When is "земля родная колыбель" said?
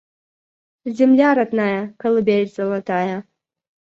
0.99-2.49